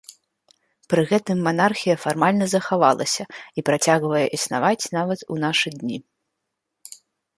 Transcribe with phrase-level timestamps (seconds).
[0.93, 3.23] Пры гэтым манархія фармальна захавалася
[3.57, 5.97] і працягвае існаваць нават у нашы дні.